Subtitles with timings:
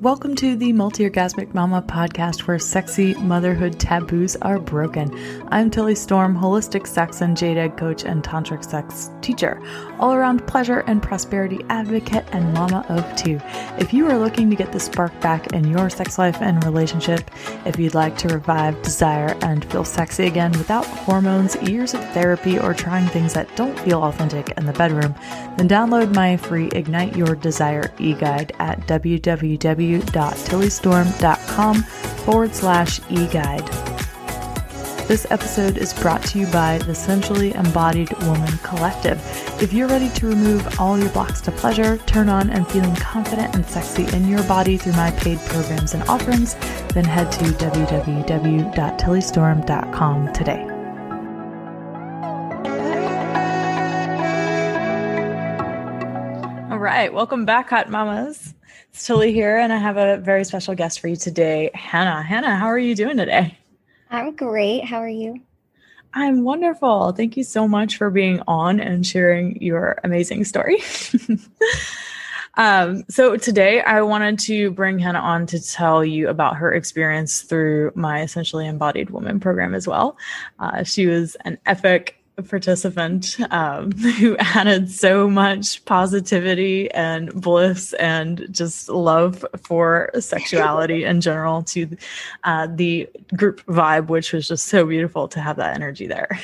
[0.00, 5.10] Welcome to the Multi Orgasmic Mama podcast where sexy motherhood taboos are broken.
[5.48, 9.60] I'm Tilly Storm, holistic sex and jade egg coach and tantric sex teacher,
[9.98, 13.40] all around pleasure and prosperity advocate, and mama of two.
[13.78, 17.28] If you are looking to get the spark back in your sex life and relationship,
[17.66, 22.56] if you'd like to revive desire and feel sexy again without hormones, years of therapy,
[22.56, 25.12] or trying things that don't feel authentic in the bedroom,
[25.56, 33.66] then download my free Ignite Your Desire e guide at www www.tillystorm.com forward slash e-guide.
[35.08, 39.18] This episode is brought to you by the Sensually Embodied Woman Collective.
[39.62, 43.54] If you're ready to remove all your blocks to pleasure, turn on and feeling confident
[43.54, 46.56] and sexy in your body through my paid programs and offerings,
[46.92, 50.62] then head to www.tillystorm.com today.
[56.70, 58.52] All right, welcome back, Hot Mamas.
[58.98, 62.20] It's Tilly here, and I have a very special guest for you today, Hanna.
[62.20, 63.56] Hanna, how are you doing today?
[64.10, 64.86] I'm great.
[64.86, 65.40] How are you?
[66.14, 67.12] I'm wonderful.
[67.12, 70.82] Thank you so much for being on and sharing your amazing story.
[72.56, 77.42] um, so, today I wanted to bring Hanna on to tell you about her experience
[77.42, 80.16] through my Sensually Embodied Woman program as well.
[80.58, 88.46] Uh, she was an epic participant um, who added so much positivity and bliss and
[88.50, 91.96] just love for sexuality in general to
[92.44, 96.38] uh, the group vibe, which was just so beautiful to have that energy there.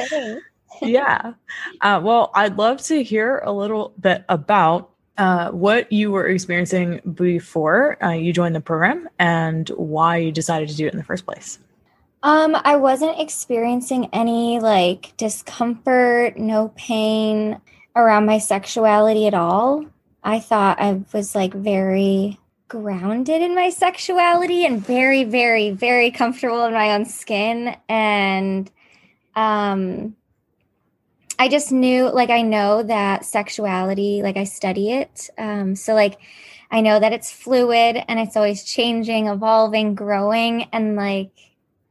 [0.00, 0.38] okay.
[0.82, 1.32] yeah.
[1.80, 7.00] Uh, well, I'd love to hear a little bit about uh, what you were experiencing
[7.14, 11.04] before uh, you joined the program and why you decided to do it in the
[11.04, 11.58] first place.
[12.26, 17.60] Um, I wasn't experiencing any like discomfort, no pain
[17.94, 19.84] around my sexuality at all.
[20.24, 26.64] I thought I was like very grounded in my sexuality and very, very, very comfortable
[26.64, 27.76] in my own skin.
[27.88, 28.68] And
[29.36, 30.16] um,
[31.38, 35.30] I just knew, like, I know that sexuality, like, I study it.
[35.38, 36.18] Um, so, like,
[36.72, 40.64] I know that it's fluid and it's always changing, evolving, growing.
[40.72, 41.45] And, like,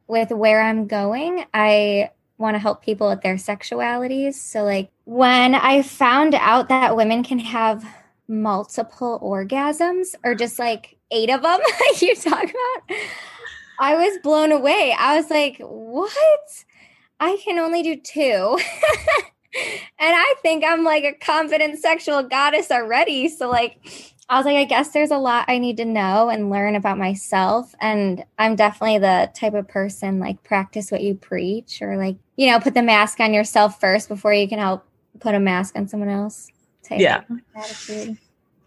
[0.08, 4.36] with where I'm going, I want to help people with their sexualities.
[4.36, 7.86] So, like, when I found out that women can have
[8.28, 11.60] multiple orgasms or just like eight of them,
[12.02, 12.98] you talk about,
[13.80, 14.96] I was blown away.
[14.98, 16.66] I was like, what?
[17.20, 18.60] I can only do two.
[20.00, 23.30] and I think I'm like a confident sexual goddess already.
[23.30, 23.80] So, like,
[24.28, 26.98] I was like, I guess there's a lot I need to know and learn about
[26.98, 27.76] myself.
[27.80, 32.50] And I'm definitely the type of person like practice what you preach or like, you
[32.50, 34.84] know, put the mask on yourself first before you can help
[35.20, 36.48] put a mask on someone else.
[36.90, 37.22] yeah.
[37.56, 38.18] Attitude.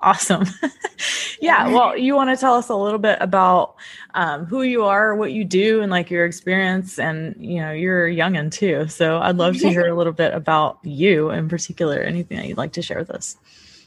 [0.00, 0.44] Awesome.
[1.40, 1.68] yeah.
[1.68, 3.74] Well, you want to tell us a little bit about
[4.14, 7.00] um, who you are, what you do, and like your experience.
[7.00, 8.86] And, you know, you're young and too.
[8.86, 12.58] So I'd love to hear a little bit about you in particular, anything that you'd
[12.58, 13.36] like to share with us.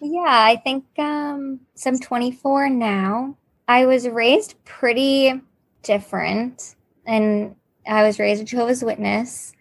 [0.01, 3.37] Yeah, I think um, so I'm 24 now.
[3.67, 5.39] I was raised pretty
[5.83, 6.75] different,
[7.05, 7.55] and
[7.87, 9.53] I was raised a Jehovah's Witness,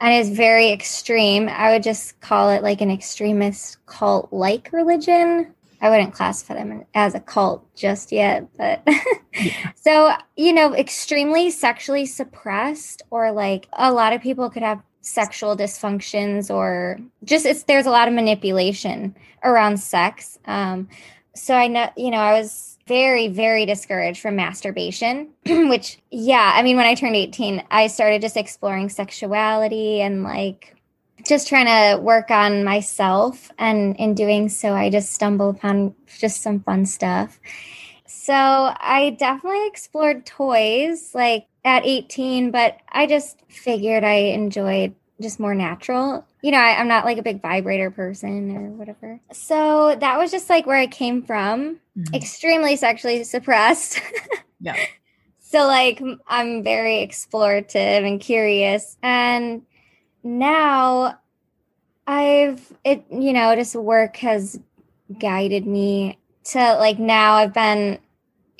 [0.00, 1.48] and it's very extreme.
[1.48, 5.54] I would just call it like an extremist cult like religion.
[5.82, 8.86] I wouldn't classify them as a cult just yet, but
[9.34, 9.72] yeah.
[9.74, 15.56] so, you know, extremely sexually suppressed, or like a lot of people could have sexual
[15.56, 20.38] dysfunctions or just it's there's a lot of manipulation around sex.
[20.46, 20.88] Um
[21.34, 26.62] so i know you know i was very very discouraged from masturbation which yeah i
[26.62, 30.74] mean when i turned 18 i started just exploring sexuality and like
[31.26, 34.74] just trying to work on myself and in doing so.
[34.74, 37.38] I just stumbled upon just some fun stuff.
[38.06, 45.38] So i definitely explored toys like at 18, but I just figured I enjoyed just
[45.38, 46.26] more natural.
[46.42, 49.20] You know, I, am not like a big vibrator person or whatever.
[49.32, 52.14] So that was just like where I came from, mm-hmm.
[52.14, 54.00] extremely sexually suppressed.
[54.60, 54.76] yeah.
[55.40, 58.96] So, like, I'm very explorative and curious.
[59.02, 59.62] And
[60.22, 61.18] now
[62.06, 64.60] I've, it, you know, just work has
[65.18, 67.98] guided me to like now I've been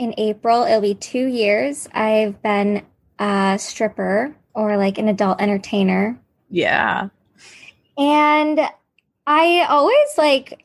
[0.00, 1.87] in April, it'll be two years.
[1.93, 2.87] I've been
[3.19, 6.19] a stripper or like an adult entertainer.
[6.49, 7.11] Yeah.
[7.99, 8.61] And
[9.26, 10.64] I always like,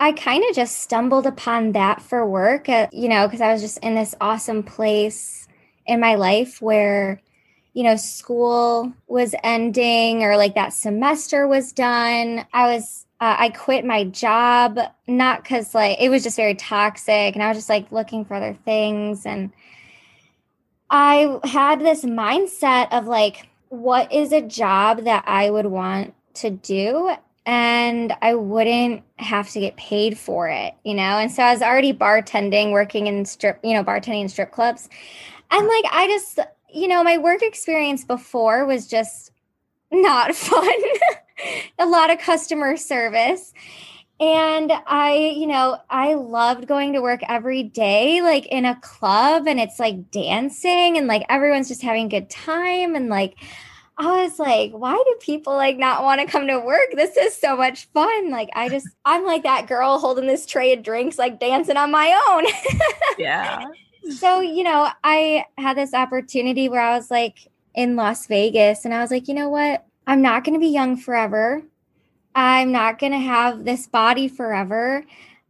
[0.00, 3.62] I kind of just stumbled upon that for work, uh, you know, because I was
[3.62, 5.46] just in this awesome place
[5.86, 7.22] in my life where,
[7.74, 12.44] you know, school was ending or like that semester was done.
[12.52, 17.34] I was uh, I quit my job, not because like it was just very toxic
[17.34, 19.24] and I was just like looking for other things.
[19.24, 19.50] And
[20.90, 26.50] I had this mindset of like, what is a job that I would want to
[26.50, 27.14] do?
[27.46, 31.16] And I wouldn't have to get paid for it, you know?
[31.16, 34.90] And so I was already bartending, working in strip, you know, bartending in strip clubs.
[35.50, 36.40] And like, I just,
[36.70, 39.32] you know, my work experience before was just
[39.90, 40.82] not fun.
[41.78, 43.52] a lot of customer service.
[44.20, 49.48] And I, you know, I loved going to work every day, like in a club,
[49.48, 52.94] and it's like dancing and like everyone's just having a good time.
[52.94, 53.34] And like,
[53.96, 56.90] I was like, why do people like not want to come to work?
[56.94, 58.30] This is so much fun.
[58.30, 61.90] Like, I just, I'm like that girl holding this tray of drinks, like dancing on
[61.90, 62.44] my own.
[63.18, 63.64] yeah.
[64.18, 67.38] So, you know, I had this opportunity where I was like
[67.74, 69.84] in Las Vegas and I was like, you know what?
[70.06, 71.62] I'm not going to be young forever.
[72.34, 75.04] I'm not going to have this body forever.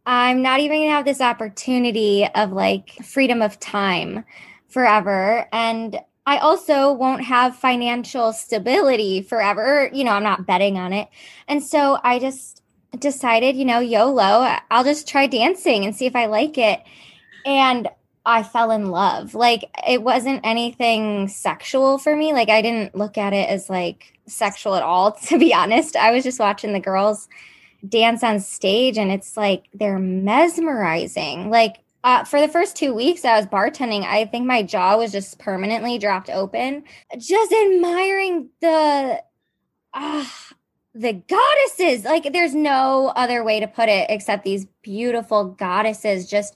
[0.06, 4.24] I'm not even going to have this opportunity of like freedom of time
[4.68, 5.48] forever.
[5.52, 9.90] And I also won't have financial stability forever.
[9.92, 11.08] You know, I'm not betting on it.
[11.48, 12.62] And so I just
[12.98, 16.82] decided, you know, YOLO, I'll just try dancing and see if I like it.
[17.44, 17.88] And
[18.26, 19.35] I fell in love.
[19.35, 22.32] Like it wasn't anything sexual for me.
[22.32, 25.97] Like I didn't look at it as like sexual at all, to be honest.
[25.97, 27.29] I was just watching the girls
[27.87, 31.50] dance on stage and it's like they're mesmerizing.
[31.50, 35.12] Like uh, for the first two weeks I was bartending, I think my jaw was
[35.12, 36.85] just permanently dropped open,
[37.19, 39.23] just admiring the
[39.93, 40.25] uh,
[40.94, 42.05] the goddesses.
[42.05, 46.55] Like there's no other way to put it except these beautiful goddesses just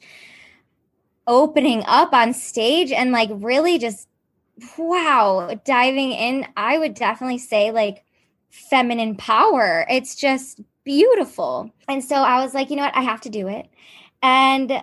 [1.28, 4.08] opening up on stage and like really just
[4.76, 6.46] wow diving in.
[6.56, 8.04] I would definitely say like
[8.50, 9.86] feminine power.
[9.88, 11.70] It's just beautiful.
[11.86, 12.96] And so i was like you know what?
[12.96, 13.68] I have to do it.
[14.22, 14.82] And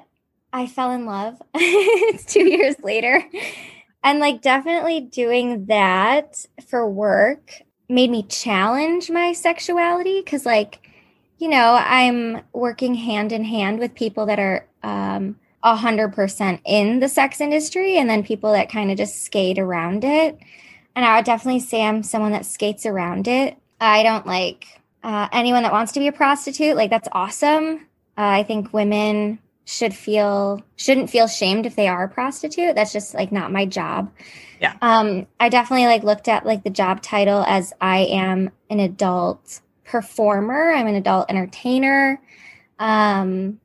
[0.53, 3.23] i fell in love it's two years later.
[4.03, 10.87] And like definitely doing that for work made me challenge my sexuality because like
[11.37, 16.61] you know i'm working hand in hand with people that are um a hundred percent
[16.63, 20.37] in the sex industry and then people that kind of just skate around it.
[20.95, 23.57] And I would definitely say I'm someone that skates around it.
[23.81, 24.67] I don't like
[25.03, 26.77] uh, anyone that wants to be a prostitute.
[26.77, 27.87] Like that's awesome.
[28.15, 32.75] Uh, I think women should feel shouldn't feel shamed if they are a prostitute.
[32.75, 34.11] That's just like not my job.
[34.61, 34.75] Yeah.
[34.83, 39.61] Um, I definitely like looked at like the job title as I am an adult
[39.83, 40.71] performer.
[40.71, 42.21] I'm an adult entertainer.
[42.77, 43.59] Um,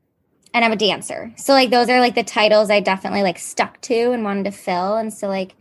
[0.53, 1.31] and I'm a dancer.
[1.37, 4.51] So like those are like the titles I definitely like stuck to and wanted to
[4.51, 4.97] fill.
[4.97, 5.55] And so like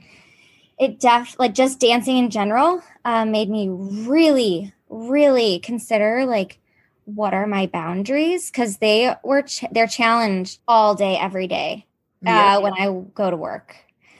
[0.78, 6.58] it def like just dancing in general um, made me really really consider like
[7.04, 11.86] what are my boundaries because they were ch- they're challenged all day every day
[12.26, 12.58] uh, yeah.
[12.58, 13.76] when I go to work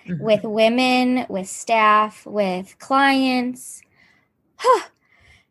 [0.07, 0.23] mm-hmm.
[0.23, 3.83] with women, with staff, with clients.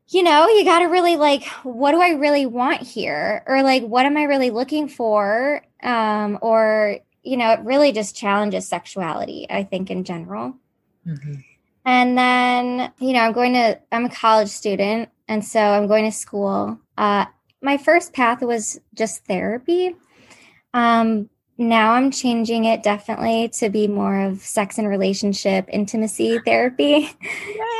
[0.09, 3.43] you know, you got to really like, what do I really want here?
[3.45, 5.61] Or like, what am I really looking for?
[5.83, 10.55] Um, or, you know, it really just challenges sexuality, I think, in general.
[11.05, 11.35] Mm-hmm.
[11.85, 15.09] And then, you know, I'm going to, I'm a college student.
[15.27, 16.79] And so I'm going to school.
[16.97, 17.25] Uh,
[17.61, 19.95] my first path was just therapy.
[20.73, 27.09] Um, now I'm changing it definitely to be more of sex and relationship intimacy therapy,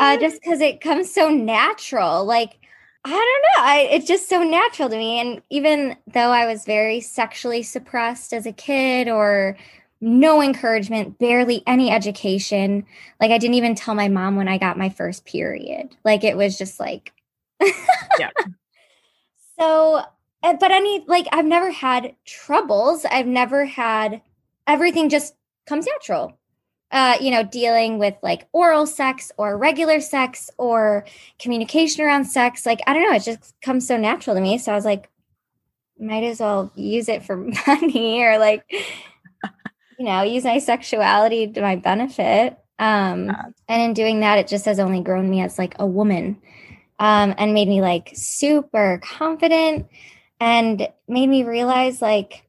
[0.02, 2.26] uh, just because it comes so natural.
[2.26, 2.60] Like,
[3.06, 5.22] I don't know, I, it's just so natural to me.
[5.22, 9.56] And even though I was very sexually suppressed as a kid or
[10.02, 12.86] no encouragement, barely any education,
[13.22, 15.96] like I didn't even tell my mom when I got my first period.
[16.04, 17.14] Like, it was just like,
[18.20, 18.30] yeah.
[19.60, 20.06] So
[20.42, 23.06] but any like I've never had troubles.
[23.06, 24.22] I've never had
[24.68, 26.38] everything just comes natural.
[26.92, 31.06] Uh, you know, dealing with like oral sex or regular sex or
[31.38, 32.66] communication around sex.
[32.66, 34.58] Like, I don't know, it just comes so natural to me.
[34.58, 35.08] So I was like,
[36.00, 38.64] might as well use it for money or like,
[40.00, 42.58] you know, use my sexuality to my benefit.
[42.80, 43.30] Um,
[43.68, 46.42] and in doing that, it just has only grown me as like a woman
[46.98, 49.88] um, and made me like super confident
[50.40, 52.46] and made me realize like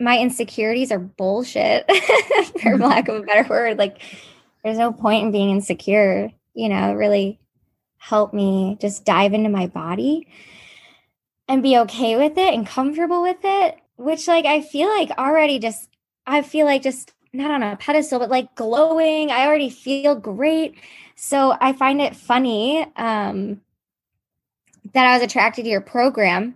[0.00, 1.90] my insecurities are bullshit
[2.62, 3.78] for lack of a better word.
[3.78, 4.00] Like
[4.62, 7.38] there's no point in being insecure you know really
[7.98, 10.26] helped me just dive into my body
[11.46, 15.58] and be okay with it and comfortable with it which like i feel like already
[15.58, 15.88] just
[16.26, 19.30] i feel like just not on a pedestal but like glowing.
[19.30, 20.76] I already feel great.
[21.14, 23.60] So i find it funny um
[24.94, 26.54] that I was attracted to your program,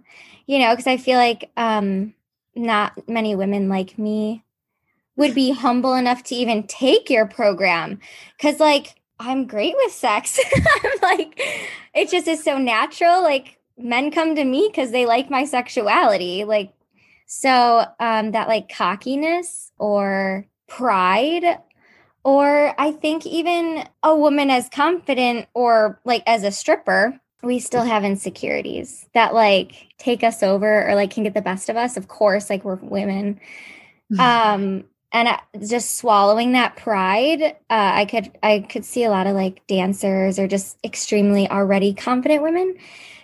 [0.53, 2.13] you know, because I feel like um,
[2.55, 4.45] not many women like me
[5.17, 7.99] would be humble enough to even take your program.
[8.39, 10.39] Cause like I'm great with sex.
[10.85, 11.41] I'm like,
[11.95, 13.23] it just is so natural.
[13.23, 16.45] Like men come to me because they like my sexuality.
[16.45, 16.75] Like,
[17.25, 21.61] so um, that like cockiness or pride,
[22.25, 27.83] or I think even a woman as confident or like as a stripper, we still
[27.83, 31.97] have insecurities that like take us over or like can get the best of us.
[31.97, 33.41] Of course, like we're women.
[34.13, 34.21] Mm-hmm.
[34.21, 35.29] Um, and
[35.69, 40.39] just swallowing that pride uh, i could i could see a lot of like dancers
[40.39, 42.75] or just extremely already confident women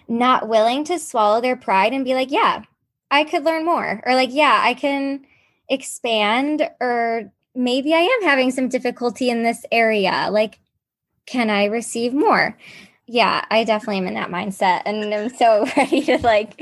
[0.07, 2.63] not willing to swallow their pride and be like yeah
[3.11, 5.25] i could learn more or like yeah i can
[5.69, 10.59] expand or maybe i am having some difficulty in this area like
[11.27, 12.57] can i receive more
[13.09, 16.61] yeah i definitely am in that mindset and i'm so ready to like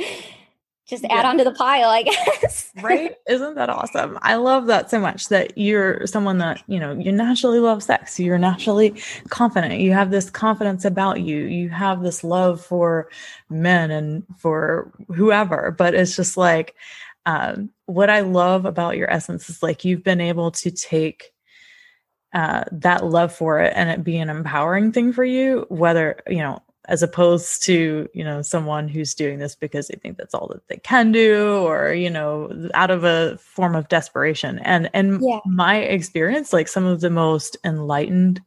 [0.87, 1.29] just add yeah.
[1.29, 2.03] on to the pile, I
[2.43, 2.73] guess.
[2.81, 3.17] right?
[3.29, 4.19] Isn't that awesome?
[4.23, 8.21] I love that so much that you're someone that, you know, you naturally love sex.
[8.21, 8.95] You're naturally
[9.29, 9.81] confident.
[9.81, 11.39] You have this confidence about you.
[11.39, 13.09] You have this love for
[13.51, 15.75] men and for whoever.
[15.77, 16.77] But it's just like,
[17.27, 21.33] um, what I love about your essence is like you've been able to take
[22.37, 26.37] uh, that love for it and it be an empowering thing for you, whether, you
[26.39, 30.47] know, as opposed to you know someone who's doing this because they think that's all
[30.47, 35.21] that they can do or you know out of a form of desperation and and
[35.21, 35.41] yeah.
[35.47, 38.41] my experience like some of the most enlightened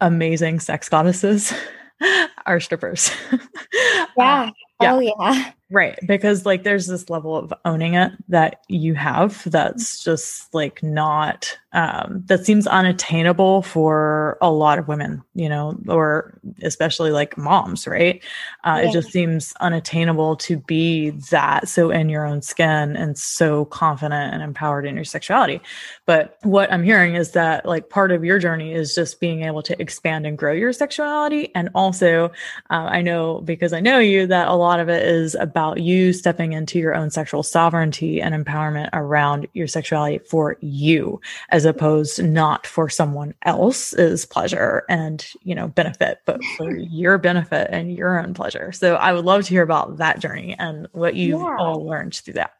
[0.00, 1.52] amazing sex goddesses
[2.46, 3.10] are strippers
[4.16, 4.48] yeah
[4.82, 4.94] yeah.
[4.94, 5.52] Oh yeah.
[5.70, 5.98] Right.
[6.06, 11.56] Because like there's this level of owning it that you have that's just like not
[11.72, 17.86] um that seems unattainable for a lot of women, you know, or especially like moms,
[17.86, 18.22] right?
[18.64, 18.88] Uh yeah.
[18.88, 24.34] it just seems unattainable to be that so in your own skin and so confident
[24.34, 25.60] and empowered in your sexuality.
[26.06, 29.62] But what I'm hearing is that like part of your journey is just being able
[29.62, 32.30] to expand and grow your sexuality and also
[32.70, 36.12] uh, I know because I know you that a lot of it is about you
[36.12, 42.22] stepping into your own sexual sovereignty and empowerment around your sexuality for you, as opposed
[42.22, 48.18] not for someone else's pleasure and, you know, benefit, but for your benefit and your
[48.18, 48.72] own pleasure.
[48.72, 51.56] So I would love to hear about that journey and what you've yeah.
[51.58, 52.52] all learned through that.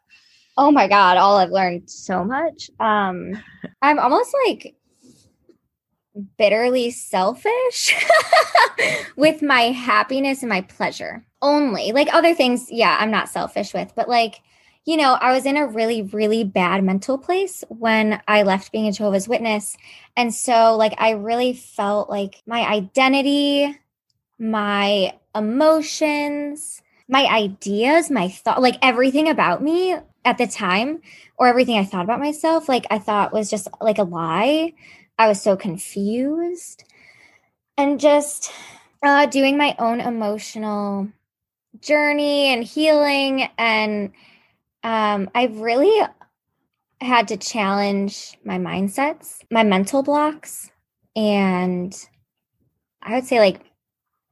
[0.57, 2.71] Oh my God, all I've learned so much.
[2.79, 3.43] Um,
[3.81, 4.75] I'm almost like
[6.37, 7.95] bitterly selfish
[9.17, 11.93] with my happiness and my pleasure only.
[11.93, 14.43] Like other things, yeah, I'm not selfish with, but like,
[14.85, 18.89] you know, I was in a really, really bad mental place when I left being
[18.89, 19.77] a Jehovah's Witness.
[20.17, 23.79] And so, like, I really felt like my identity,
[24.39, 31.01] my emotions, my ideas, my thought, like everything about me at the time,
[31.37, 34.73] or everything I thought about myself, like I thought was just like a lie.
[35.19, 36.85] I was so confused
[37.77, 38.51] and just
[39.03, 41.09] uh, doing my own emotional
[41.81, 43.49] journey and healing.
[43.59, 44.12] And
[44.83, 46.07] um, I've really
[47.01, 50.71] had to challenge my mindsets, my mental blocks,
[51.17, 51.95] and
[53.03, 53.61] I would say like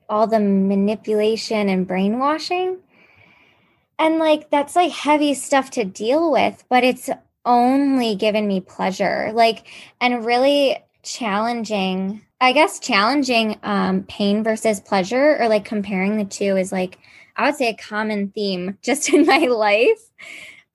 [0.08, 2.78] all the manipulation and brainwashing.
[3.98, 7.10] And like that's like heavy stuff to deal with, but it's
[7.44, 9.30] only given me pleasure.
[9.34, 9.66] Like,
[10.00, 16.56] and really challenging, I guess, challenging um, pain versus pleasure or like comparing the two
[16.56, 16.98] is like,
[17.36, 20.10] I would say a common theme just in my life.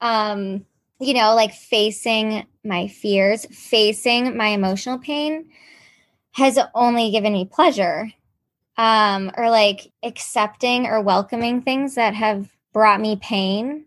[0.02, 0.66] Um,
[1.00, 5.50] you know, like facing my fears, facing my emotional pain
[6.32, 8.12] has only given me pleasure.
[8.78, 13.86] Um, or like accepting or welcoming things that have brought me pain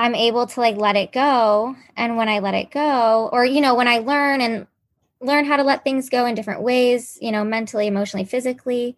[0.00, 1.76] I'm able to like let it go.
[1.94, 4.66] And when I let it go, or, you know, when I learn and
[5.20, 8.96] learn how to let things go in different ways, you know, mentally, emotionally, physically,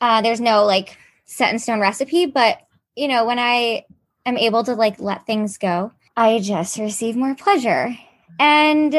[0.00, 0.96] uh, there's no like
[1.30, 2.26] set in stone recipe.
[2.26, 2.58] But,
[2.96, 3.84] you know, when I
[4.26, 7.96] am able to like let things go, I just receive more pleasure.
[8.38, 8.94] And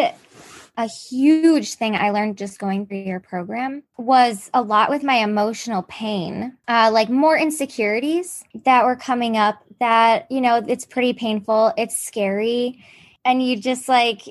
[0.78, 5.16] a huge thing I learned just going through your program was a lot with my
[5.16, 11.14] emotional pain, uh, like more insecurities that were coming up that, you know, it's pretty
[11.14, 12.84] painful, it's scary,
[13.26, 14.22] and you just like,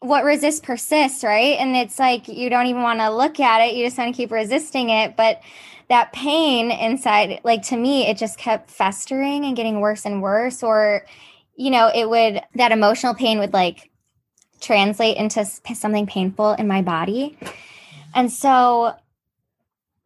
[0.00, 1.56] what resists persists, right?
[1.58, 4.16] And it's like you don't even want to look at it, you just want to
[4.16, 5.16] keep resisting it.
[5.16, 5.40] But
[5.92, 10.62] that pain inside, like to me, it just kept festering and getting worse and worse.
[10.62, 11.04] Or,
[11.54, 13.90] you know, it would, that emotional pain would like
[14.58, 17.36] translate into something painful in my body.
[18.14, 18.94] And so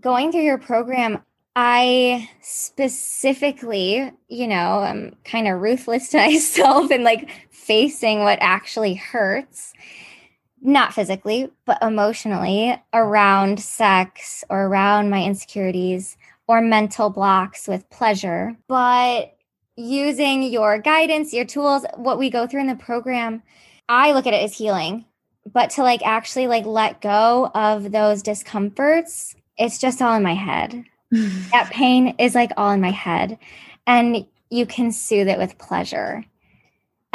[0.01, 1.23] going through your program,
[1.55, 8.95] I specifically, you know, I'm kind of ruthless to myself and like facing what actually
[8.95, 9.73] hurts,
[10.67, 16.17] not physically, but emotionally around sex or around my insecurities
[16.49, 18.57] or mental blocks with pleasure.
[18.69, 19.37] But
[19.77, 23.43] using your guidance, your tools, what we go through in the program,
[23.89, 25.05] I look at it as healing.
[25.51, 30.35] But to like actually like let go of those discomforts, it's just all in my
[30.35, 30.85] head
[31.53, 33.39] that pain is like all in my head
[33.87, 36.25] and you can soothe it with pleasure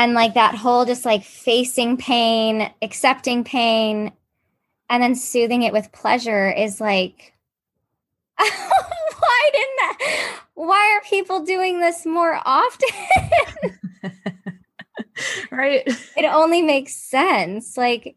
[0.01, 4.12] and like that whole just like facing pain accepting pain
[4.89, 7.34] and then soothing it with pleasure is like
[8.38, 12.89] why didn't that why are people doing this more often
[15.51, 15.84] right
[16.17, 18.15] it only makes sense like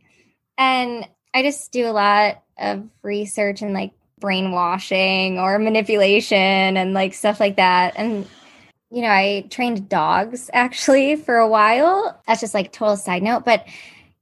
[0.57, 3.93] and i just do a lot of research and like
[4.25, 7.93] brainwashing or manipulation and like stuff like that.
[7.97, 8.27] And
[8.95, 12.23] you know, I trained dogs actually for a while.
[12.27, 13.67] That's just like total side note, but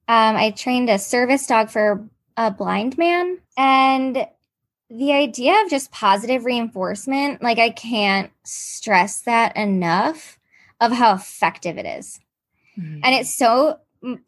[0.09, 4.26] um, I trained a service dog for a blind man, and
[4.91, 10.38] the idea of just positive reinforcement, like I can't stress that enough
[10.81, 12.21] of how effective it is.
[12.79, 13.00] Mm-hmm.
[13.05, 13.79] And it's so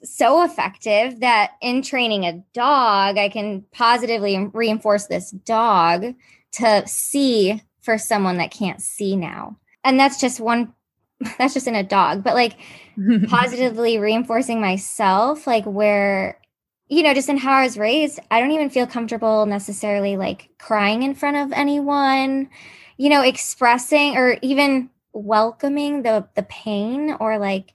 [0.04, 6.14] so effective that in training a dog, I can positively reinforce this dog
[6.52, 9.56] to see for someone that can't see now.
[9.84, 10.72] And that's just one,
[11.38, 12.56] that's just in a dog, but like
[13.28, 16.40] positively reinforcing myself, like where,
[16.88, 20.50] you know, just in how I was raised, I don't even feel comfortable necessarily like
[20.58, 22.50] crying in front of anyone,
[22.96, 27.72] you know, expressing or even welcoming the the pain or like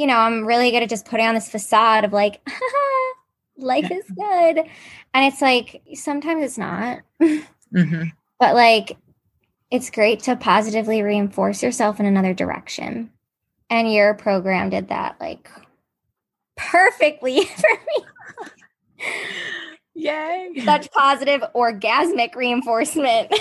[0.00, 2.40] you know, I'm really good at just putting on this facade of like,
[3.58, 4.64] life is good.
[5.12, 7.00] And it's like, sometimes it's not.
[7.20, 8.04] Mm-hmm.
[8.38, 8.96] But like,
[9.70, 13.10] it's great to positively reinforce yourself in another direction.
[13.68, 15.48] And your program did that like
[16.56, 18.04] perfectly for me.
[19.94, 20.62] Yay.
[20.64, 23.32] Such positive orgasmic reinforcement.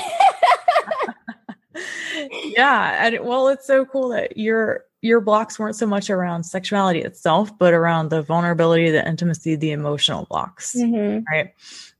[2.55, 3.05] yeah.
[3.05, 7.57] And well, it's so cool that you're your blocks weren't so much around sexuality itself,
[7.57, 10.75] but around the vulnerability, the intimacy, the emotional blocks.
[10.75, 11.23] Mm-hmm.
[11.31, 11.53] Right.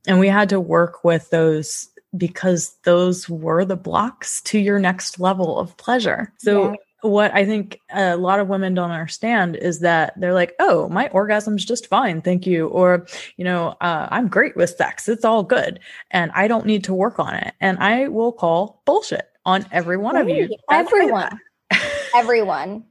[0.05, 5.19] And we had to work with those because those were the blocks to your next
[5.19, 6.33] level of pleasure.
[6.37, 6.75] So, yeah.
[7.01, 11.09] what I think a lot of women don't understand is that they're like, oh, my
[11.09, 12.21] orgasm's just fine.
[12.21, 12.67] Thank you.
[12.67, 13.05] Or,
[13.37, 15.07] you know, uh, I'm great with sex.
[15.07, 15.79] It's all good.
[16.11, 17.53] And I don't need to work on it.
[17.61, 20.21] And I will call bullshit on every one right.
[20.21, 20.49] of you.
[20.69, 21.39] Everyone
[22.15, 22.85] everyone.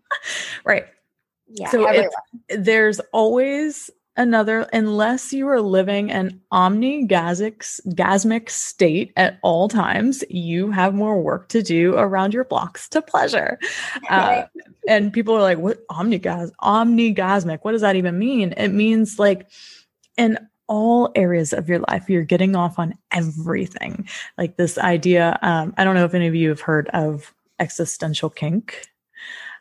[0.65, 0.87] right.
[1.49, 1.71] Yeah.
[1.71, 2.11] So everyone.
[2.51, 10.71] there's always another unless you are living an omnigasmic gasmic state at all times you
[10.71, 13.59] have more work to do around your blocks to pleasure.
[14.11, 14.47] Uh,
[14.89, 15.87] and people are like what?
[15.89, 17.59] Omnigas omnigasmic?
[17.63, 18.53] What does that even mean?
[18.57, 19.49] It means like
[20.17, 24.09] in all areas of your life you're getting off on everything.
[24.39, 28.31] Like this idea um, i don't know if any of you have heard of existential
[28.31, 28.89] kink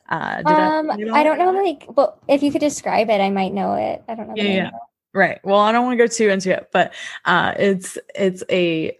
[0.09, 3.73] uh, um, I, don't know, like, well, if you could describe it, I might know
[3.75, 4.03] it.
[4.07, 4.33] I don't know.
[4.35, 4.69] Yeah, yeah.
[5.13, 5.39] Right.
[5.43, 6.93] Well, I don't want to go too into it, but
[7.25, 8.97] uh, it's it's a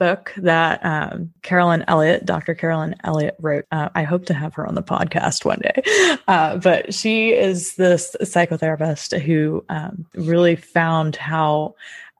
[0.00, 2.54] book that um, Carolyn Elliott, Dr.
[2.54, 3.66] Carolyn Elliott wrote.
[3.70, 6.18] Uh, I hope to have her on the podcast one day.
[6.26, 11.74] Uh, but she is this psychotherapist who um, really found how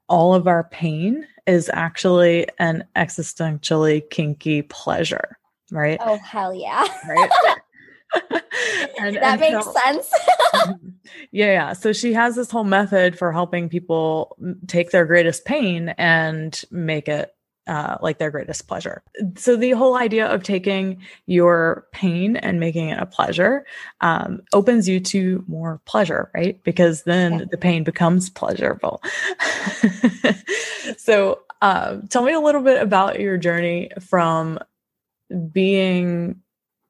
[0.08, 5.38] all of our pain is actually an existentially kinky pleasure.
[5.72, 5.98] Right.
[6.00, 6.86] Oh, hell yeah.
[7.08, 7.30] Right.
[8.12, 8.30] and,
[9.16, 10.12] that and makes so, sense.
[11.32, 11.72] Yeah, yeah.
[11.72, 14.36] So she has this whole method for helping people
[14.68, 17.34] take their greatest pain and make it
[17.66, 19.02] uh, like their greatest pleasure.
[19.36, 23.64] So the whole idea of taking your pain and making it a pleasure
[24.00, 26.62] um, opens you to more pleasure, right?
[26.64, 27.44] Because then yeah.
[27.50, 29.02] the pain becomes pleasurable.
[30.96, 34.58] so uh, tell me a little bit about your journey from
[35.52, 36.40] being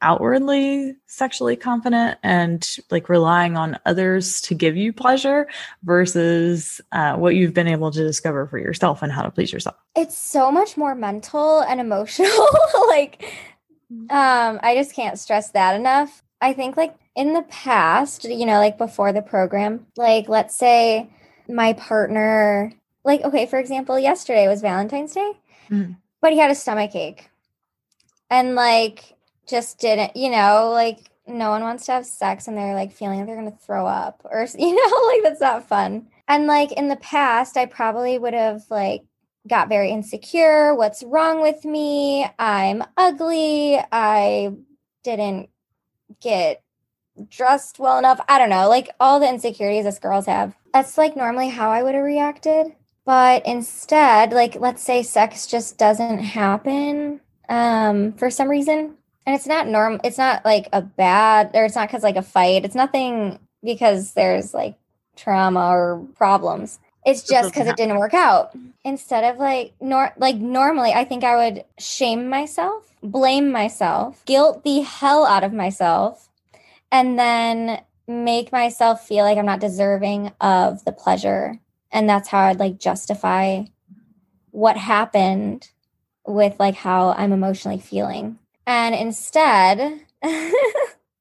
[0.02, 5.48] outwardly sexually confident and like relying on others to give you pleasure
[5.82, 9.76] versus uh, what you've been able to discover for yourself and how to please yourself?
[9.96, 12.48] It's so much more mental and emotional
[12.88, 13.24] like
[14.08, 16.22] um i just can't stress that enough.
[16.40, 21.10] I think like in the past you know like before the program like let's say
[21.48, 22.72] my partner
[23.04, 25.32] like okay for example yesterday was valentine's day.
[25.70, 25.92] Mm-hmm.
[26.20, 27.30] but he had a stomach ache
[28.30, 29.16] and like
[29.50, 33.18] just didn't, you know, like no one wants to have sex and they're like feeling
[33.18, 36.06] like they're going to throw up or, you know, like that's not fun.
[36.28, 39.02] And like in the past, I probably would have like
[39.48, 40.74] got very insecure.
[40.74, 42.26] What's wrong with me?
[42.38, 43.78] I'm ugly.
[43.90, 44.52] I
[45.02, 45.48] didn't
[46.20, 46.62] get
[47.28, 48.20] dressed well enough.
[48.28, 50.54] I don't know, like all the insecurities us girls have.
[50.72, 52.74] That's like normally how I would have reacted.
[53.04, 58.96] But instead, like let's say sex just doesn't happen um for some reason.
[59.30, 62.22] And it's not normal it's not like a bad or it's not cuz like a
[62.22, 62.64] fight.
[62.64, 64.74] It's nothing because there's like
[65.14, 66.80] trauma or problems.
[67.06, 68.52] It's just because it didn't work out.
[68.84, 74.64] Instead of like nor like normally, I think I would shame myself, blame myself, guilt
[74.64, 76.28] the hell out of myself,
[76.90, 81.60] and then make myself feel like I'm not deserving of the pleasure.
[81.92, 83.62] And that's how I'd like justify
[84.50, 85.70] what happened
[86.26, 88.40] with like how I'm emotionally feeling.
[88.70, 90.00] And instead,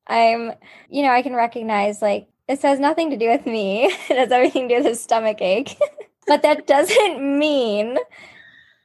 [0.07, 0.51] I'm,
[0.87, 3.85] you know, I can recognize like this has nothing to do with me.
[4.09, 5.75] It has everything to do with a stomach ache.
[6.27, 7.97] but that doesn't mean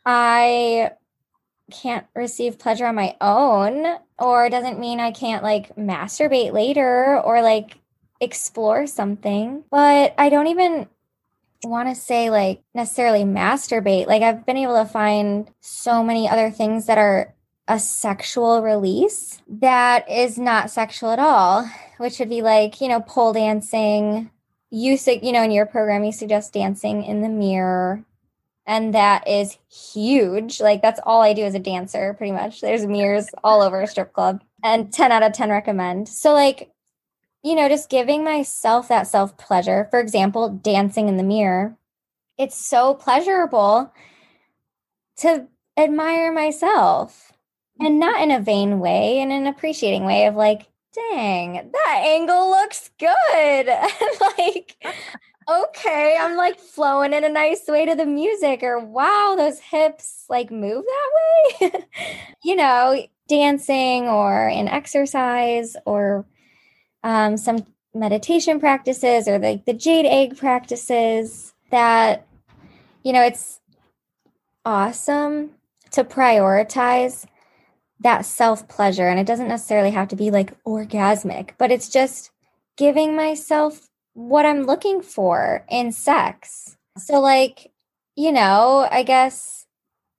[0.06, 0.92] I
[1.70, 7.42] can't receive pleasure on my own or doesn't mean I can't like masturbate later or
[7.42, 7.78] like
[8.18, 9.64] explore something.
[9.70, 10.88] But I don't even
[11.64, 14.06] want to say like necessarily masturbate.
[14.06, 17.34] Like I've been able to find so many other things that are
[17.66, 23.00] a sexual release that is not sexual at all, which would be like, you know,
[23.00, 24.30] pole dancing.
[24.70, 28.04] You, say, you know, in your program, you suggest dancing in the mirror.
[28.66, 30.60] And that is huge.
[30.60, 32.60] Like, that's all I do as a dancer, pretty much.
[32.60, 36.08] There's mirrors all over a strip club, and 10 out of 10 recommend.
[36.08, 36.70] So, like,
[37.42, 39.86] you know, just giving myself that self pleasure.
[39.90, 41.76] For example, dancing in the mirror.
[42.36, 43.92] It's so pleasurable
[45.18, 45.46] to
[45.76, 47.33] admire myself
[47.80, 52.50] and not in a vain way, in an appreciating way of like, dang, that angle
[52.50, 53.66] looks good.
[54.38, 54.76] like,
[55.48, 60.24] okay, I'm like flowing in a nice way to the music, or wow, those hips
[60.28, 61.84] like move that way.
[62.44, 66.26] you know, dancing or in exercise or
[67.02, 72.26] um, some meditation practices or like the, the jade egg practices that,
[73.02, 73.60] you know, it's
[74.64, 75.50] awesome
[75.90, 77.26] to prioritize
[78.00, 79.08] that self pleasure.
[79.08, 82.30] And it doesn't necessarily have to be like orgasmic, but it's just
[82.76, 86.76] giving myself what I'm looking for in sex.
[86.98, 87.72] So, like,
[88.16, 89.66] you know, I guess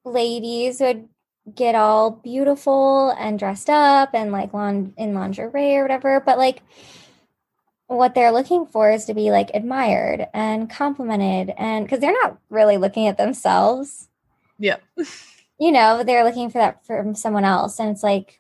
[0.04, 1.08] ladies would
[1.54, 6.62] get all beautiful and dressed up and like in lingerie or whatever, but like,
[7.88, 12.38] what they're looking for is to be like admired and complimented and because they're not
[12.50, 14.10] really looking at themselves.
[14.58, 14.78] Yeah.
[15.60, 17.80] you know, they're looking for that from someone else.
[17.80, 18.40] And it's like,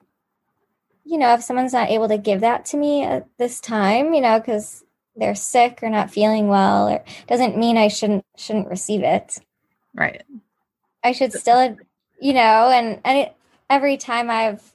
[1.05, 4.21] you know, if someone's not able to give that to me at this time, you
[4.21, 4.83] know, because
[5.15, 9.39] they're sick or not feeling well, or doesn't mean I shouldn't shouldn't receive it.
[9.93, 10.23] Right.
[11.03, 11.77] I should still,
[12.19, 13.35] you know, and and it,
[13.69, 14.73] every time I've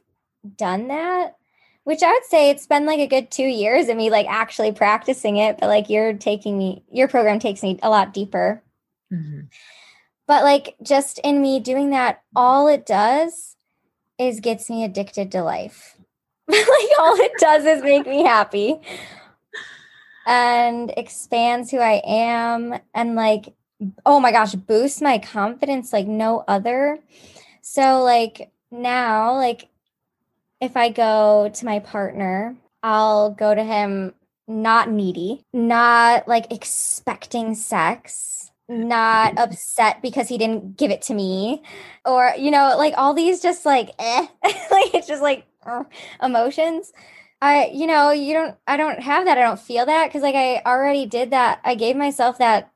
[0.57, 1.37] done that,
[1.85, 4.73] which I would say it's been like a good two years of me like actually
[4.73, 8.63] practicing it, but like you're taking me, your program takes me a lot deeper.
[9.13, 9.41] Mm-hmm.
[10.31, 13.57] But like just in me doing that, all it does
[14.17, 15.97] is gets me addicted to life.
[16.49, 16.61] like
[17.01, 18.81] all it does is make me happy
[20.25, 23.55] and expands who I am and like
[24.07, 27.01] oh my gosh, boosts my confidence like no other.
[27.61, 29.69] So like now like
[30.61, 34.15] if I go to my partner, I'll go to him
[34.47, 41.63] not needy, not like expecting sex not upset because he didn't give it to me.
[42.05, 45.85] Or you know like all these just like eh like it's just like uh,
[46.23, 46.93] emotions.
[47.43, 49.39] I you know you don't i don't have that.
[49.39, 51.61] I don't feel that because like i already did that.
[51.65, 52.71] I gave myself that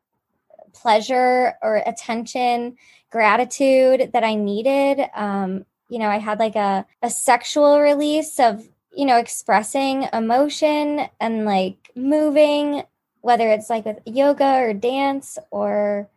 [0.73, 2.77] pleasure or attention
[3.11, 5.09] gratitude that i needed.
[5.15, 11.09] Um you know i had like a, a sexual release of you know expressing emotion
[11.21, 12.83] and like moving
[13.25, 16.09] whether it's like with yoga or dance or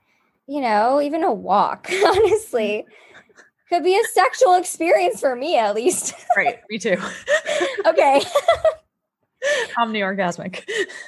[0.46, 2.86] you know even a walk honestly.
[3.70, 6.13] Could be a sexual experience for me at least.
[6.38, 6.98] Right me too.
[7.86, 8.22] Okay.
[9.78, 10.63] Omni-orgasmic.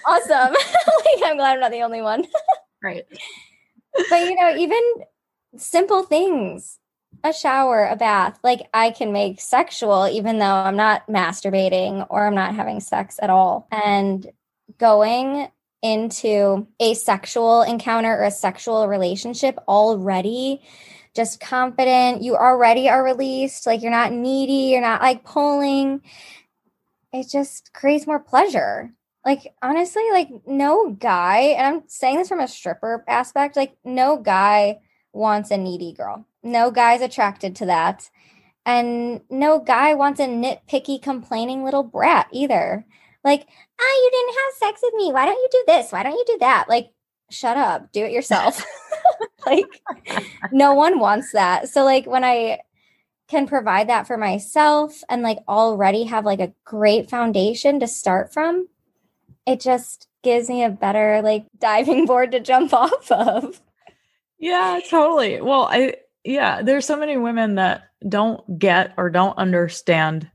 [0.06, 0.54] Awesome.
[0.54, 2.26] Like i'm glad i'm not the only one.
[2.82, 3.06] Right.
[4.10, 4.82] But you know even
[5.58, 6.80] simple things
[7.24, 12.28] a shower a bath like i can make sexual even though i'm not masturbating or
[12.28, 13.68] i'm not having sex at all.
[13.72, 14.26] And
[14.78, 15.50] going
[15.82, 20.62] into a sexual encounter or a sexual relationship already
[21.16, 26.02] just confident you already are released like you're not needy you're not like pulling
[27.14, 28.92] it just creates more pleasure
[29.26, 34.18] like honestly like no guy and i'm saying this from a stripper aspect like no
[34.18, 34.78] guy
[35.14, 36.26] wants a needy girl.
[36.44, 38.10] No guy's attracted to that.
[38.66, 42.86] And no guy wants a nitpicky, complaining little brat either.
[43.24, 43.48] Like,
[43.80, 45.12] ah, you didn't have sex with me.
[45.12, 45.92] Why don't you do this?
[45.92, 46.66] Why don't you do that?
[46.70, 46.92] Like,
[47.30, 48.66] shut up, do it yourself.
[49.46, 49.82] like,
[50.52, 51.70] no one wants that.
[51.70, 52.60] So, like, when I
[53.30, 58.34] can provide that for myself and like already have like a great foundation to start
[58.34, 58.68] from,
[59.46, 63.62] it just gives me a better like diving board to jump off of.
[64.40, 65.40] Yeah, totally.
[65.42, 70.30] Well, I yeah, there's so many women that don't get or don't understand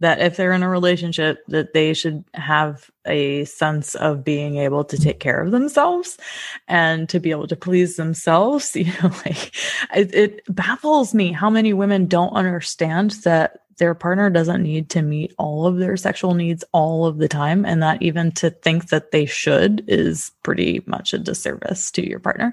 [0.00, 4.84] that if they're in a relationship that they should have a sense of being able
[4.84, 6.18] to take care of themselves
[6.66, 9.54] and to be able to please themselves you know like
[9.94, 15.02] it, it baffles me how many women don't understand that their partner doesn't need to
[15.02, 18.88] meet all of their sexual needs all of the time and that even to think
[18.88, 22.52] that they should is pretty much a disservice to your partner.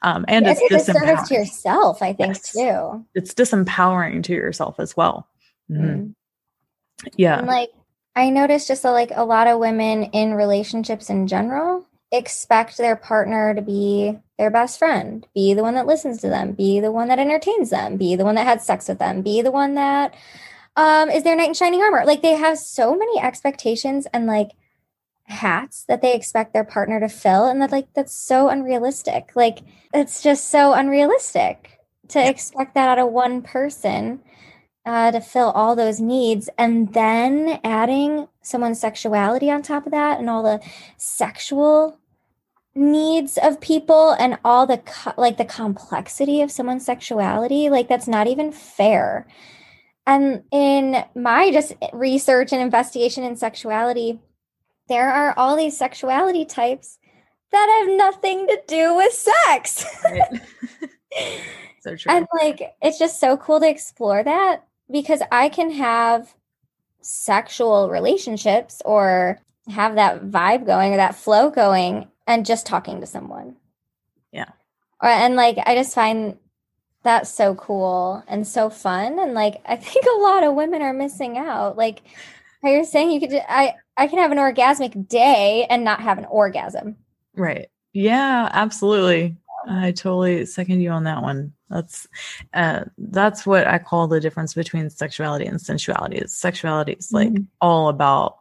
[0.00, 2.52] Um, and it's, it's a disservice to yourself i think yes.
[2.52, 3.04] too.
[3.14, 5.28] It's disempowering to yourself as well.
[5.70, 6.12] Mm-hmm.
[7.16, 7.70] Yeah and like
[8.16, 12.96] i noticed just that like a lot of women in relationships in general expect their
[12.96, 16.92] partner to be their best friend be the one that listens to them be the
[16.92, 19.74] one that entertains them be the one that had sex with them be the one
[19.74, 20.14] that
[20.76, 22.04] um, is their knight in shining armor.
[22.04, 24.50] Like they have so many expectations and like
[25.24, 27.46] hats that they expect their partner to fill.
[27.46, 29.32] And that like that's so unrealistic.
[29.34, 29.60] Like
[29.92, 31.78] it's just so unrealistic
[32.08, 34.20] to expect that out of one person
[34.84, 36.48] uh, to fill all those needs.
[36.58, 40.60] And then adding someone's sexuality on top of that and all the
[40.96, 41.98] sexual
[42.74, 48.08] needs of people and all the co- like the complexity of someone's sexuality like that's
[48.08, 49.26] not even fair
[50.06, 54.20] and in my just research and investigation in sexuality,
[54.88, 56.98] there are all these sexuality types
[57.52, 59.84] that have nothing to do with sex.
[60.04, 60.40] Right.
[61.82, 62.12] so true.
[62.12, 66.34] And like, it's just so cool to explore that because I can have
[67.00, 73.06] sexual relationships or have that vibe going or that flow going and just talking to
[73.06, 73.56] someone.
[74.32, 74.50] Yeah.
[75.00, 76.36] Or, and like, I just find
[77.02, 79.18] that's so cool and so fun.
[79.18, 81.76] And like i think a lot of women are missing out.
[81.76, 82.02] Like
[82.62, 86.18] how you're saying you could i i can have an orgasmic day and not have
[86.18, 86.96] an orgasm.
[87.34, 87.68] Right.
[87.92, 89.36] Yeah absolutely.
[89.68, 92.06] I totally second you on that one that's
[92.54, 97.44] uh that's what i call the difference between sexuality and sensuality sexuality is like mm-hmm.
[97.60, 98.38] all about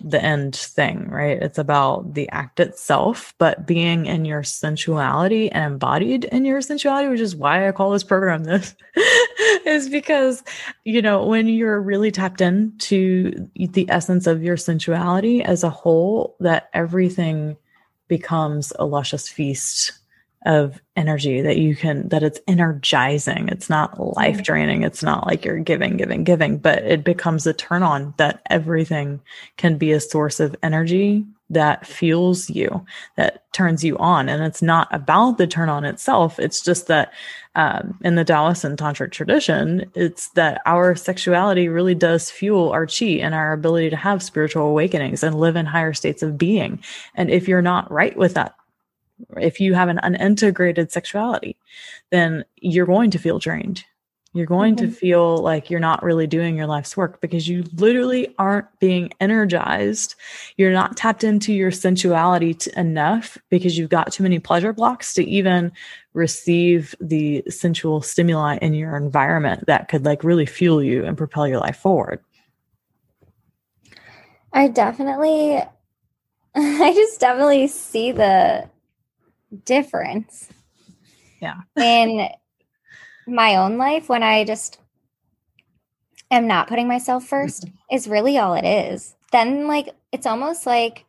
[0.00, 1.40] the end thing, right?
[1.42, 7.10] It's about the act itself, but being in your sensuality and embodied in your sensuality,
[7.10, 8.74] which is why I call this program this,
[9.66, 10.42] is because,
[10.84, 16.36] you know, when you're really tapped into the essence of your sensuality as a whole,
[16.40, 17.56] that everything
[18.08, 19.92] becomes a luscious feast
[20.44, 23.48] of energy that you can that it's energizing.
[23.48, 24.44] It's not life mm.
[24.44, 24.82] draining.
[24.82, 29.20] It's not like you're giving giving giving but it becomes a turn on that everything
[29.56, 32.84] can be a source of energy that fuels you
[33.16, 34.28] that turns you on.
[34.28, 36.38] And it's not about the turn on itself.
[36.38, 37.12] It's just that
[37.54, 42.86] um, in the taoist and tantric tradition it's that our sexuality really does fuel our
[42.86, 46.82] chi and our ability to have spiritual awakenings and live in higher states of being.
[47.14, 48.54] And if you're not right with that
[49.36, 51.56] if you have an unintegrated sexuality,
[52.10, 53.84] then you're going to feel drained.
[54.34, 54.86] You're going mm-hmm.
[54.86, 59.12] to feel like you're not really doing your life's work because you literally aren't being
[59.20, 60.14] energized.
[60.56, 65.24] You're not tapped into your sensuality enough because you've got too many pleasure blocks to
[65.24, 65.70] even
[66.14, 71.46] receive the sensual stimuli in your environment that could like really fuel you and propel
[71.46, 72.20] your life forward.
[74.54, 75.62] I definitely
[76.54, 78.68] I just definitely see the
[79.64, 80.48] difference.
[81.40, 81.62] Yeah.
[81.76, 82.28] in
[83.26, 84.78] my own life when I just
[86.30, 87.94] am not putting myself 1st mm-hmm.
[87.94, 89.14] is really all it is.
[89.32, 91.04] Then like it's almost like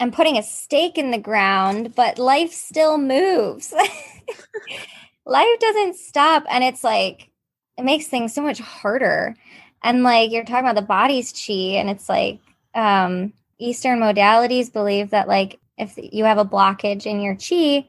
[0.00, 3.72] I'm putting a stake in the ground, but life still moves.
[5.26, 7.30] life doesn't stop and it's like
[7.76, 9.36] it makes things so much harder.
[9.82, 12.40] And like you're talking about the body's chi and it's like
[12.74, 17.86] um eastern modalities believe that like if you have a blockage in your chi,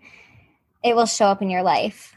[0.84, 2.16] it will show up in your life.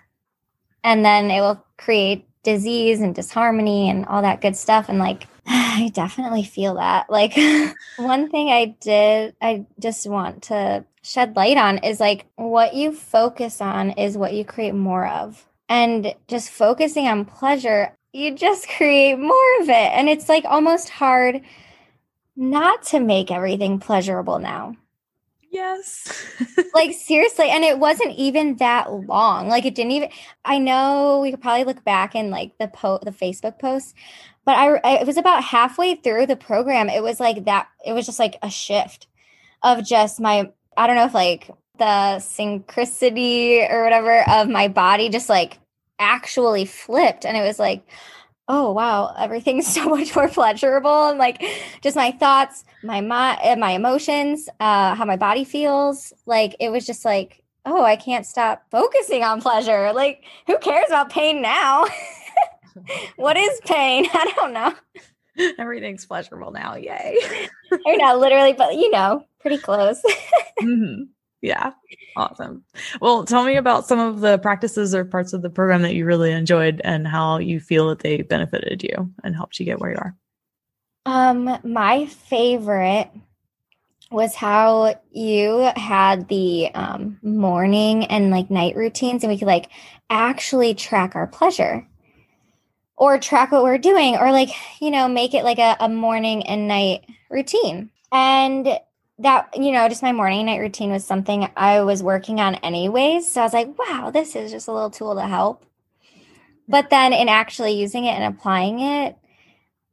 [0.85, 4.89] And then it will create disease and disharmony and all that good stuff.
[4.89, 7.07] And like, I definitely feel that.
[7.11, 7.37] Like,
[7.97, 12.93] one thing I did, I just want to shed light on is like what you
[12.93, 15.45] focus on is what you create more of.
[15.69, 19.93] And just focusing on pleasure, you just create more of it.
[19.93, 21.43] And it's like almost hard
[22.37, 24.77] not to make everything pleasurable now
[25.51, 26.27] Yes.
[26.75, 29.49] like seriously, and it wasn't even that long.
[29.49, 30.11] Like it didn't even
[30.45, 33.95] I know we could probably look back in like the po the Facebook post,
[34.45, 36.89] but I, I it was about halfway through the program.
[36.91, 39.07] It was like that it was just like a shift
[39.63, 45.09] of just my I don't know if like the synchronicity or whatever of my body
[45.09, 45.59] just like
[45.99, 47.85] actually flipped and it was like
[48.49, 51.43] oh wow everything's so much more pleasurable and like
[51.83, 56.13] just my thoughts my mind my emotions uh how my body feels.
[56.27, 59.93] Like it was just like oh i can't stop focusing on pleasure.
[59.93, 61.87] Like who cares about pain now?
[63.17, 64.07] What is pain?
[64.15, 64.73] I don't know.
[65.59, 66.77] Everything's pleasurable now.
[66.77, 67.19] Yay.
[67.85, 70.01] Or not literally but you know pretty close.
[70.63, 71.05] Mm-hmm.
[71.41, 71.73] Yeah.
[72.17, 72.65] Awesome.
[73.01, 76.05] Well, tell me about some of the practices or parts of the program that you
[76.05, 79.93] really enjoyed and how you feel that they benefited you and helped you get where
[79.93, 80.17] you are.
[81.07, 83.11] Um, my favorite
[84.11, 89.71] was how you had the um, morning and like night routines, and we could like
[90.11, 91.87] actually track our pleasure
[92.97, 96.45] or track what we're doing, or like, you know, make it like a, a morning
[96.47, 97.91] and night routine.
[98.11, 98.81] And
[99.19, 103.31] that you know just my morning night routine was something i was working on anyways.
[103.31, 105.65] So i was like wow this is just a little tool to help.
[106.69, 109.17] But then in actually using it and applying it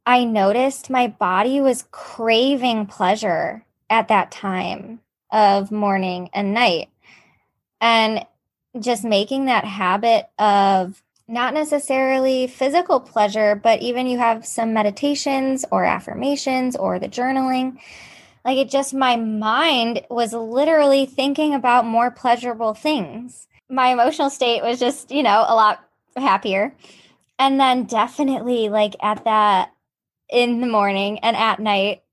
[0.04, 6.88] i noticed my body was craving pleasure at that time of morning and night.
[7.80, 8.24] And
[8.78, 15.64] just making that habit of not necessarily physical pleasure but even you have some meditations
[15.72, 17.78] or affirmations or the journaling
[18.46, 23.48] like it just, my mind was literally thinking about more pleasurable things.
[23.68, 25.84] My emotional state was just, you know, a lot
[26.16, 26.72] happier.
[27.40, 29.72] And then definitely like at that
[30.30, 32.04] in the morning and at night,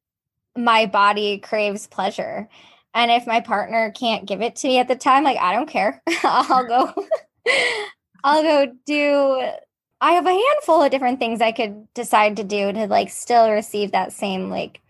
[0.57, 2.49] my body craves pleasure.
[2.95, 5.69] And if my partner can't give it to me at the time, like I don't
[5.69, 6.01] care.
[6.23, 6.93] I'll go
[8.23, 9.51] I'll go do
[10.01, 13.51] I have a handful of different things I could decide to do to like still
[13.51, 14.81] receive that same like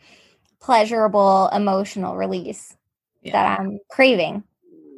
[0.64, 2.76] pleasurable emotional release
[3.22, 3.34] yeah.
[3.34, 4.44] that I'm craving.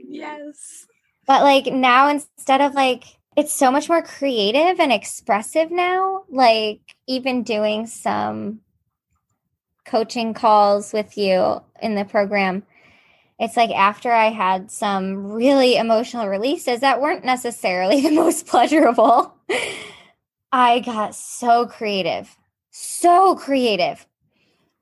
[0.08, 0.86] Yes.
[1.26, 3.04] But like now, instead of like,
[3.36, 6.24] it's so much more creative and expressive now.
[6.30, 8.62] Like, even doing some
[9.86, 12.64] coaching calls with you in the program,
[13.40, 19.34] it's like after I had some really emotional releases that weren't necessarily the most pleasurable,
[20.52, 22.38] I got so creative,
[22.70, 24.06] so creative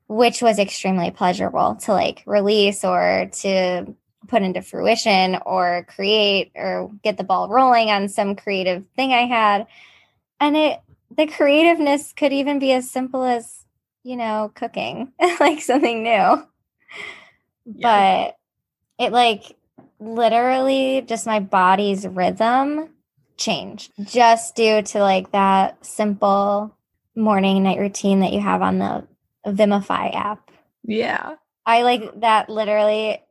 [0.07, 3.95] which was extremely pleasurable to like release or to
[4.27, 9.25] put into fruition or create or get the ball rolling on some creative thing I
[9.25, 9.67] had.
[10.39, 10.81] And it
[11.15, 13.65] the creativeness could even be as simple as,
[14.03, 16.09] you know, cooking, like something new.
[17.65, 18.27] Yeah.
[18.27, 18.37] But
[18.97, 19.55] it like
[19.99, 22.89] literally just my body's rhythm
[23.37, 26.75] changed just due to like that simple
[27.15, 29.07] morning night routine that you have on the
[29.45, 30.51] Vimify app.
[30.83, 31.35] Yeah.
[31.65, 33.21] I like that literally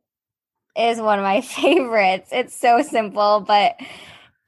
[0.76, 2.30] is one of my favorites.
[2.32, 3.76] It's so simple, but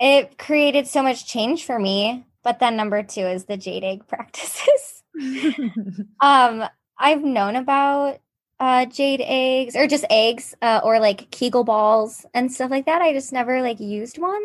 [0.01, 2.27] it created so much change for me.
[2.43, 5.03] But then number two is the jade egg practices.
[6.21, 6.65] um,
[6.99, 8.19] I've known about
[8.61, 13.03] uh, jade eggs or just eggs uh, or like Kegel balls and stuff like that.
[13.03, 14.43] I just never like used one.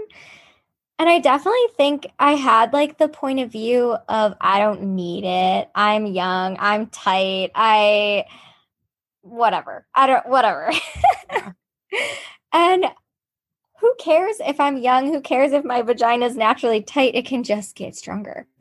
[0.99, 5.23] And I definitely think I had like the point of view of I don't need
[5.23, 5.69] it.
[5.73, 8.25] I'm young, I'm tight, I
[9.21, 9.87] whatever.
[9.95, 10.71] I don't whatever.
[12.53, 12.85] and
[13.79, 15.07] who cares if I'm young?
[15.07, 17.15] Who cares if my vagina is naturally tight?
[17.15, 18.45] It can just get stronger.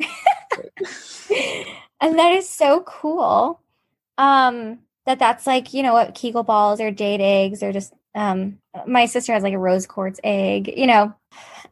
[2.00, 3.60] and that is so cool.
[4.16, 8.58] Um that that's like, you know what, Kegel balls or jade eggs or just um
[8.86, 11.14] my sister has like a rose quartz egg, you know,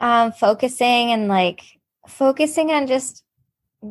[0.00, 1.62] um, focusing and like
[2.06, 3.22] focusing on just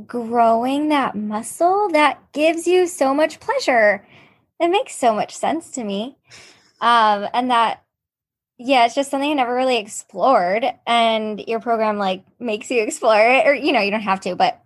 [0.06, 4.06] growing that muscle that gives you so much pleasure.
[4.60, 6.18] It makes so much sense to me.
[6.82, 7.84] Um, and that,
[8.58, 10.66] yeah, it's just something I never really explored.
[10.88, 14.36] And your program like makes you explore it, or, you know, you don't have to,
[14.36, 14.62] but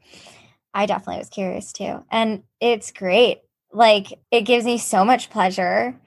[0.74, 2.04] I definitely was curious too.
[2.12, 3.42] And it's great.
[3.72, 6.00] Like, it gives me so much pleasure.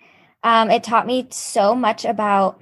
[0.43, 2.61] Um, it taught me so much about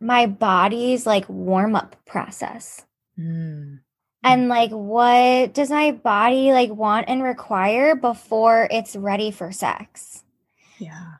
[0.00, 2.84] my body's like warm up process.
[3.18, 3.80] Mm.
[4.22, 10.24] And like, what does my body like want and require before it's ready for sex?
[10.78, 11.14] Yeah.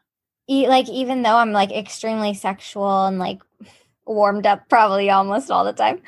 [0.48, 3.40] E- like, even though I'm like extremely sexual and like
[4.04, 6.02] warmed up probably almost all the time,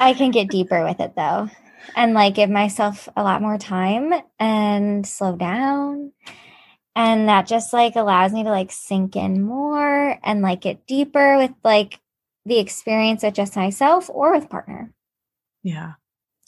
[0.00, 1.48] I can get deeper with it though
[1.96, 6.12] and like give myself a lot more time and slow down
[6.94, 11.38] and that just like allows me to like sink in more and like get deeper
[11.38, 12.00] with like
[12.44, 14.92] the experience with just myself or with partner.
[15.62, 15.92] Yeah.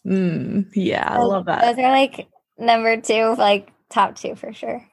[0.07, 1.62] Mm, yeah, I love that.
[1.62, 2.28] Those are like
[2.59, 4.86] number two, like top two for sure.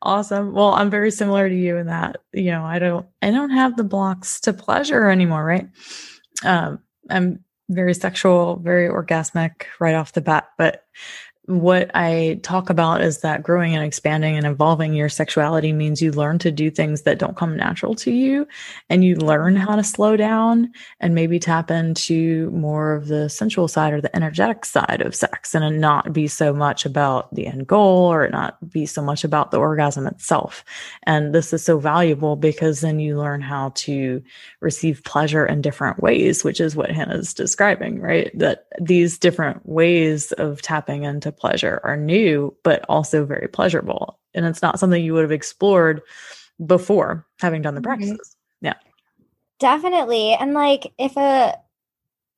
[0.00, 0.52] Awesome.
[0.52, 3.76] Well, I'm very similar to you in that, you know, I don't I don't have
[3.76, 5.68] the blocks to pleasure anymore, right?
[6.44, 6.80] Um,
[7.10, 10.84] I'm very sexual, very orgasmic right off the bat, but
[11.48, 16.12] what I talk about is that growing and expanding and evolving your sexuality means you
[16.12, 18.46] learn to do things that don't come natural to you
[18.90, 20.70] and you learn how to slow down
[21.00, 25.54] and maybe tap into more of the sensual side or the energetic side of sex
[25.54, 29.50] and not be so much about the end goal or not be so much about
[29.50, 30.62] the orgasm itself.
[31.04, 34.22] And this is so valuable because then you learn how to
[34.60, 38.30] receive pleasure in different ways, which is what Hanna's describing, right?
[38.38, 44.18] That these different ways of tapping into pleasure are new, but also very pleasurable.
[44.34, 46.02] And it's not something you would have explored
[46.64, 47.86] before having done the mm-hmm.
[47.86, 48.36] practices.
[48.62, 48.66] Mm-hmm.
[48.66, 48.74] Yeah.
[49.58, 50.32] Definitely.
[50.34, 51.58] And like if a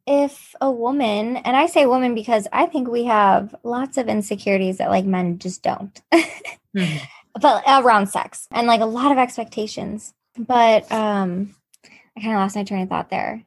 [0.07, 4.79] if a woman, and I say woman because I think we have lots of insecurities
[4.79, 6.01] that like men just don't.
[6.13, 6.97] mm-hmm.
[7.41, 10.13] But around sex and like a lot of expectations.
[10.37, 11.55] But um
[12.17, 13.45] I kind of lost my train of thought there.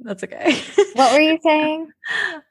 [0.00, 0.60] That's okay.
[0.94, 1.90] what were you saying?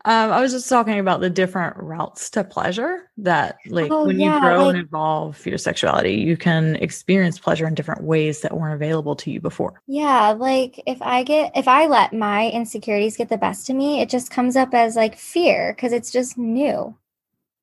[0.06, 4.20] Um, I was just talking about the different routes to pleasure that, like, oh, when
[4.20, 8.42] yeah, you grow like, and evolve your sexuality, you can experience pleasure in different ways
[8.42, 9.82] that weren't available to you before.
[9.88, 10.32] Yeah.
[10.32, 14.10] Like, if I get, if I let my insecurities get the best of me, it
[14.10, 16.96] just comes up as like fear because it's just new.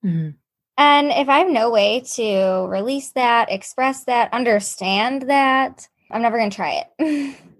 [0.05, 0.31] Mm-hmm.
[0.77, 6.37] And if I have no way to release that, express that, understand that, I'm never
[6.37, 7.37] going to try it.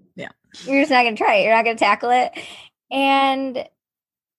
[0.63, 1.43] You're just not going to try it.
[1.43, 2.31] You're not going to tackle it.
[2.91, 3.67] And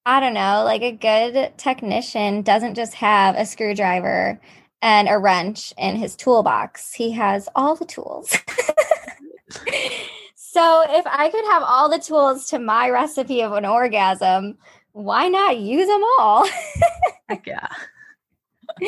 [0.04, 4.40] I don't know, like a good technician doesn't just have a screwdriver
[4.82, 8.30] and a wrench in his toolbox, he has all the tools.
[10.36, 14.58] so if I could have all the tools to my recipe of an orgasm,
[14.92, 16.48] why not use them all?
[17.28, 17.66] Heck yeah.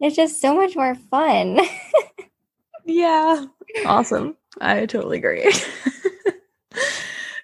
[0.00, 1.60] it's just so much more fun.
[2.84, 3.46] yeah.
[3.86, 4.36] Awesome.
[4.60, 5.52] I totally agree.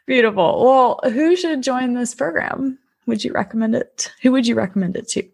[0.06, 0.64] Beautiful.
[0.64, 2.78] Well, who should join this program?
[3.06, 4.12] Would you recommend it?
[4.22, 5.28] Who would you recommend it to?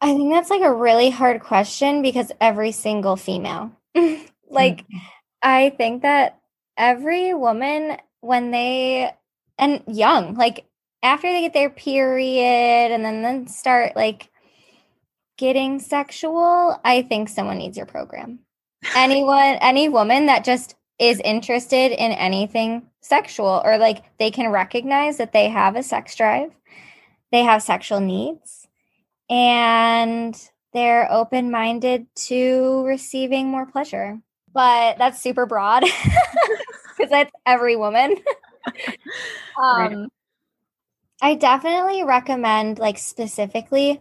[0.00, 3.72] I think that's like a really hard question because every single female.
[3.94, 4.98] like, mm-hmm.
[5.42, 6.40] I think that
[6.76, 9.12] every woman, when they,
[9.58, 10.66] and young, like
[11.02, 14.30] after they get their period and then then start like
[15.36, 18.40] getting sexual, I think someone needs your program.
[18.96, 25.16] Anyone, any woman that just is interested in anything sexual or like they can recognize
[25.18, 26.50] that they have a sex drive,
[27.32, 28.68] they have sexual needs,
[29.28, 30.36] and
[30.72, 34.20] they're open minded to receiving more pleasure.
[34.52, 35.82] But that's super broad
[36.96, 38.16] because that's every woman.
[39.62, 40.08] um, right.
[41.22, 44.00] I definitely recommend, like, specifically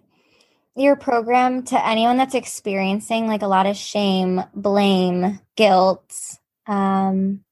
[0.75, 6.37] your program to anyone that's experiencing like a lot of shame, blame, guilt,
[6.67, 7.43] um,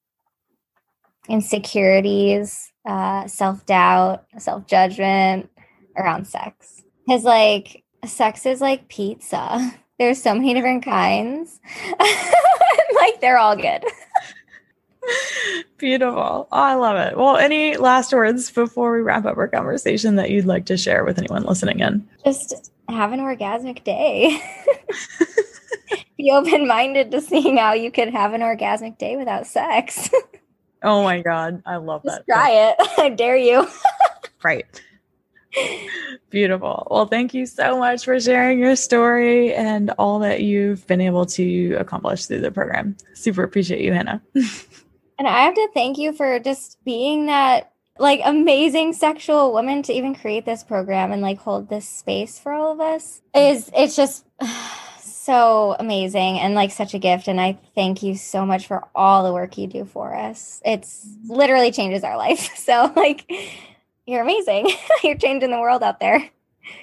[1.27, 5.49] insecurities, uh, self doubt, self judgment
[5.97, 6.83] around sex.
[7.05, 9.73] Because, like, sex is like pizza.
[9.99, 11.59] There's so many different kinds.
[11.99, 13.83] like, they're all good.
[15.77, 16.47] Beautiful.
[16.51, 17.17] Oh, I love it.
[17.17, 21.05] Well, any last words before we wrap up our conversation that you'd like to share
[21.05, 22.07] with anyone listening in?
[22.25, 24.41] Just have an orgasmic day.
[26.21, 30.09] Be open minded to seeing how you could have an orgasmic day without sex.
[30.83, 32.33] Oh my god, I love Just that.
[32.33, 32.75] Try it.
[32.97, 33.67] I dare you.
[34.43, 34.65] right.
[36.31, 36.87] Beautiful.
[36.89, 41.27] Well, thank you so much for sharing your story and all that you've been able
[41.27, 42.97] to accomplish through the program.
[43.13, 44.23] Super appreciate you, Hanna.
[44.33, 49.93] and I have to thank you for just being that like amazing sexual woman to
[49.93, 53.21] even create this program and like hold this space for all of us.
[53.35, 54.25] Is it's just
[55.31, 57.29] so amazing and like such a gift.
[57.29, 60.61] And I thank you so much for all the work you do for us.
[60.65, 62.49] It's literally changes our life.
[62.61, 63.29] So, like,
[64.05, 64.69] you're amazing.
[65.03, 66.29] you're changing the world out there.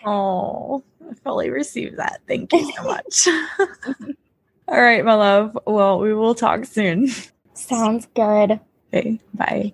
[0.04, 2.20] Oh, I fully receive that.
[2.26, 3.28] Thank you so much.
[4.66, 5.56] all right, my love.
[5.66, 7.08] Well, we will talk soon.
[7.54, 8.60] Sounds good.
[8.92, 9.72] Okay, bye.